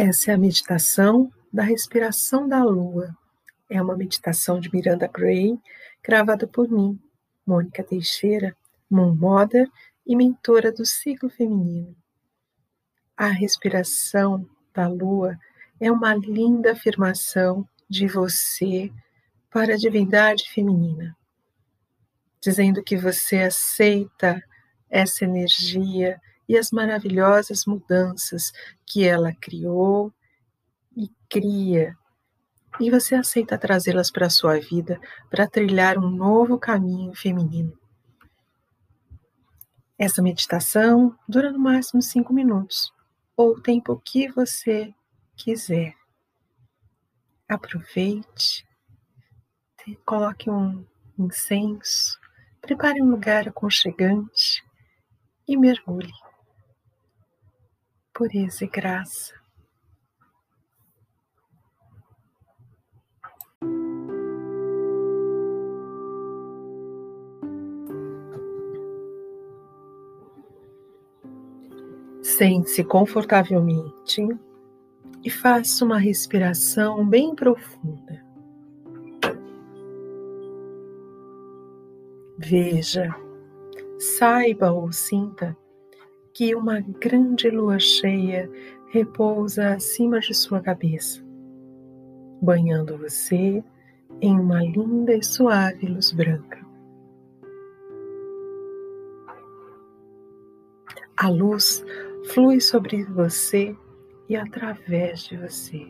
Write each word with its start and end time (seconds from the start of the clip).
Essa 0.00 0.30
é 0.30 0.34
a 0.34 0.38
meditação 0.38 1.28
da 1.52 1.64
respiração 1.64 2.48
da 2.48 2.62
lua. 2.62 3.12
É 3.68 3.82
uma 3.82 3.96
meditação 3.96 4.60
de 4.60 4.72
Miranda 4.72 5.08
Gray, 5.08 5.58
gravada 6.04 6.46
por 6.46 6.70
mim, 6.70 6.96
Mônica 7.44 7.82
Teixeira, 7.82 8.56
Moon 8.88 9.12
Mother 9.12 9.68
e 10.06 10.14
mentora 10.14 10.70
do 10.70 10.86
ciclo 10.86 11.28
feminino. 11.28 11.96
A 13.16 13.26
respiração 13.26 14.48
da 14.72 14.86
lua 14.86 15.36
é 15.80 15.90
uma 15.90 16.14
linda 16.14 16.74
afirmação 16.74 17.68
de 17.90 18.06
você 18.06 18.92
para 19.50 19.74
a 19.74 19.76
divindade 19.76 20.48
feminina, 20.48 21.16
dizendo 22.40 22.84
que 22.84 22.96
você 22.96 23.38
aceita 23.38 24.40
essa 24.88 25.24
energia 25.24 26.20
e 26.48 26.56
as 26.56 26.70
maravilhosas 26.70 27.66
mudanças 27.66 28.52
que 28.86 29.04
ela 29.04 29.34
criou 29.34 30.12
e 30.96 31.10
cria. 31.28 31.96
E 32.80 32.90
você 32.90 33.14
aceita 33.14 33.58
trazê-las 33.58 34.10
para 34.10 34.26
a 34.26 34.30
sua 34.30 34.58
vida 34.58 34.98
para 35.30 35.48
trilhar 35.48 35.98
um 35.98 36.08
novo 36.08 36.58
caminho 36.58 37.14
feminino. 37.14 37.78
Essa 39.98 40.22
meditação 40.22 41.16
dura 41.28 41.52
no 41.52 41.58
máximo 41.58 42.00
cinco 42.00 42.32
minutos, 42.32 42.92
ou 43.36 43.50
o 43.50 43.60
tempo 43.60 44.00
que 44.04 44.28
você 44.28 44.94
quiser. 45.36 45.94
Aproveite, 47.48 48.64
coloque 50.04 50.48
um 50.48 50.86
incenso, 51.18 52.18
prepare 52.60 53.02
um 53.02 53.10
lugar 53.10 53.48
aconchegante 53.48 54.62
e 55.48 55.56
mergulhe 55.56 56.12
pureza 58.18 58.64
e 58.64 58.66
graça. 58.66 59.32
Sente-se 72.20 72.82
confortavelmente 72.82 74.26
e 75.22 75.30
faça 75.30 75.84
uma 75.84 75.98
respiração 75.98 77.08
bem 77.08 77.36
profunda. 77.36 78.26
Veja, 82.36 83.14
saiba 83.96 84.72
ou 84.72 84.90
sinta 84.92 85.56
que 86.38 86.54
uma 86.54 86.78
grande 86.78 87.50
lua 87.50 87.80
cheia 87.80 88.48
repousa 88.92 89.74
acima 89.74 90.20
de 90.20 90.32
sua 90.32 90.60
cabeça, 90.60 91.20
banhando 92.40 92.96
você 92.96 93.60
em 94.20 94.38
uma 94.38 94.62
linda 94.62 95.12
e 95.14 95.20
suave 95.20 95.84
luz 95.88 96.12
branca. 96.12 96.64
A 101.16 101.28
luz 101.28 101.84
flui 102.32 102.60
sobre 102.60 103.02
você 103.02 103.76
e 104.28 104.36
através 104.36 105.24
de 105.24 105.36
você. 105.36 105.88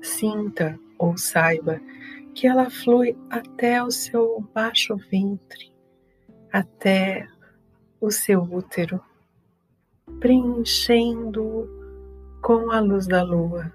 Sinta 0.00 0.78
ou 1.00 1.16
saiba 1.16 1.80
que 2.34 2.46
ela 2.46 2.70
flui 2.70 3.16
até 3.30 3.82
o 3.82 3.90
seu 3.90 4.46
baixo 4.54 4.96
ventre, 5.10 5.72
até 6.52 7.26
o 8.00 8.10
seu 8.10 8.42
útero, 8.42 9.00
preenchendo 10.20 11.68
com 12.42 12.70
a 12.70 12.80
luz 12.80 13.06
da 13.06 13.22
lua. 13.22 13.72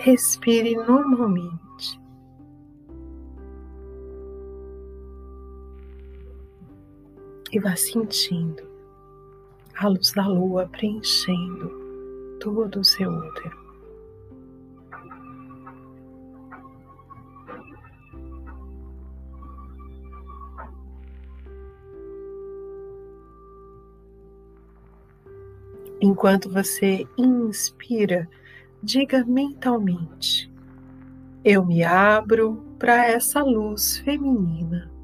Respire 0.00 0.76
normalmente. 0.76 1.65
E 7.52 7.58
vá 7.58 7.76
sentindo 7.76 8.62
a 9.78 9.88
luz 9.88 10.12
da 10.12 10.26
lua 10.26 10.68
preenchendo 10.68 11.70
todo 12.40 12.80
o 12.80 12.84
seu 12.84 13.10
útero. 13.10 13.66
Enquanto 26.00 26.50
você 26.50 27.06
inspira, 27.18 28.28
diga 28.82 29.24
mentalmente: 29.24 30.50
Eu 31.44 31.64
me 31.64 31.82
abro 31.82 32.62
para 32.78 33.06
essa 33.06 33.42
luz 33.42 33.98
feminina. 33.98 34.95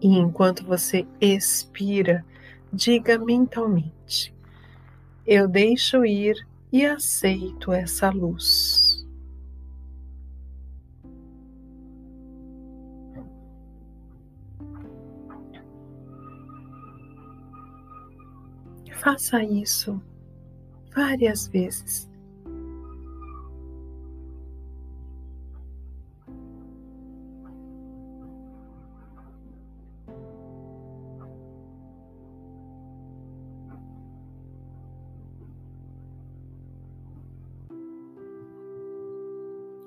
E 0.00 0.08
enquanto 0.08 0.64
você 0.64 1.06
expira, 1.20 2.24
diga 2.72 3.18
mentalmente: 3.18 4.34
Eu 5.26 5.48
deixo 5.48 6.04
ir 6.04 6.36
e 6.72 6.84
aceito 6.84 7.72
essa 7.72 8.10
luz. 8.10 8.98
Faça 19.00 19.42
isso 19.44 20.02
várias 20.94 21.46
vezes. 21.46 22.07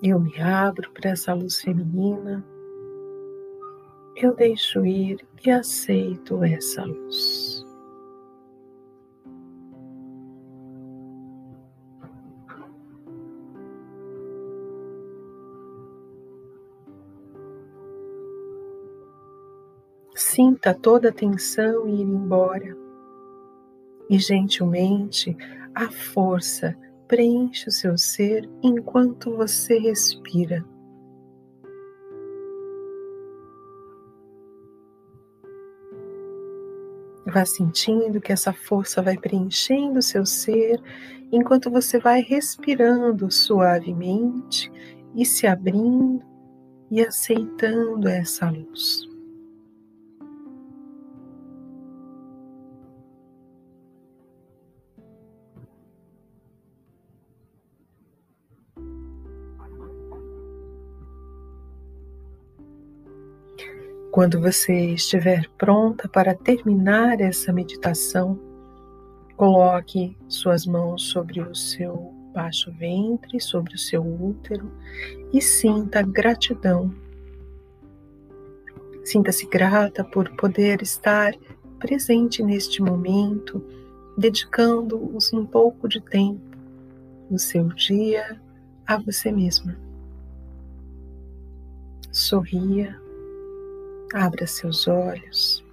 Eu 0.04 0.20
me 0.20 0.42
abro 0.42 0.90
para 0.94 1.12
essa 1.12 1.32
luz 1.32 1.62
feminina, 1.62 2.44
eu 4.16 4.36
deixo 4.36 4.84
ir 4.84 5.24
e 5.46 5.52
aceito 5.52 6.44
essa 6.44 6.84
luz. 6.84 7.64
Sinta 20.16 20.74
toda 20.74 21.10
a 21.10 21.14
tensão 21.14 21.88
ir 21.88 22.02
embora 22.02 22.76
e 24.10 24.18
gentilmente 24.18 25.38
a 25.76 25.92
força 25.92 26.76
preenche 27.12 27.68
o 27.68 27.72
seu 27.74 27.98
ser 27.98 28.50
enquanto 28.64 29.36
você 29.36 29.78
respira. 29.78 30.66
Vá 37.26 37.44
sentindo 37.44 38.22
que 38.22 38.32
essa 38.32 38.54
força 38.54 39.02
vai 39.02 39.18
preenchendo 39.18 40.00
o 40.00 40.02
seu 40.02 40.26
ser 40.26 40.82
enquanto 41.34 41.70
você 41.70 42.00
vai 42.00 42.22
respirando 42.22 43.30
suavemente 43.30 44.72
e 45.14 45.26
se 45.26 45.46
abrindo 45.46 46.24
e 46.90 47.02
aceitando 47.02 48.08
essa 48.08 48.50
luz. 48.50 49.11
Quando 64.12 64.42
você 64.42 64.88
estiver 64.94 65.50
pronta 65.58 66.06
para 66.06 66.36
terminar 66.36 67.22
essa 67.22 67.54
meditação, 67.54 68.38
coloque 69.38 70.18
suas 70.28 70.66
mãos 70.66 71.04
sobre 71.04 71.40
o 71.40 71.56
seu 71.56 72.14
baixo 72.34 72.74
ventre, 72.74 73.40
sobre 73.40 73.74
o 73.74 73.78
seu 73.78 74.04
útero 74.04 74.70
e 75.32 75.42
sinta 75.42 76.02
gratidão. 76.02 76.94
Sinta-se 79.06 79.48
grata 79.48 80.04
por 80.04 80.30
poder 80.36 80.82
estar 80.82 81.34
presente 81.80 82.44
neste 82.44 82.82
momento, 82.82 83.66
dedicando-os 84.18 85.32
um 85.32 85.46
pouco 85.46 85.88
de 85.88 86.02
tempo 86.02 86.58
no 87.30 87.40
seu 87.40 87.70
dia 87.70 88.38
a 88.86 88.98
você 88.98 89.32
mesma. 89.32 89.80
Sorria, 92.12 93.01
abra 94.14 94.46
seus 94.46 94.88
olhos 94.88 95.64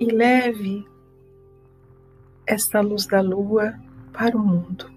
e 0.00 0.06
leve 0.06 0.86
esta 2.46 2.80
luz 2.80 3.06
da 3.06 3.20
lua 3.20 3.74
para 4.12 4.36
o 4.36 4.40
mundo. 4.40 4.90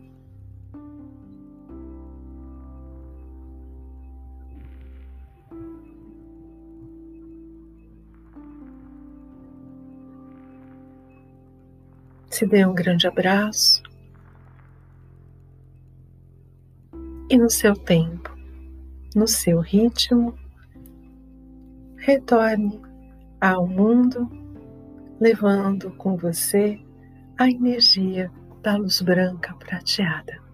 Se 12.30 12.46
dê 12.48 12.66
um 12.66 12.74
grande 12.74 13.08
abraço 13.08 13.84
e 17.30 17.38
no 17.38 17.50
seu 17.50 17.76
tempo, 17.76 18.36
no 19.16 19.28
seu 19.28 19.60
ritmo, 19.60 20.34
retorne 22.02 22.82
ao 23.40 23.68
mundo, 23.68 24.28
levando 25.20 25.92
com 25.92 26.18
você 26.18 26.80
a 27.38 27.50
energia 27.50 28.32
da 28.62 28.76
luz 28.76 29.02
branca 29.02 29.54
prateada. 29.56 30.51